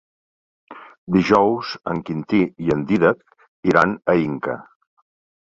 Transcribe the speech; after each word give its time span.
Dijous 1.15 1.75
en 1.93 2.01
Quintí 2.07 2.41
i 2.69 2.73
en 2.77 2.81
Dídac 2.93 3.23
iran 3.73 3.95
a 4.15 4.17
Inca. 4.27 4.57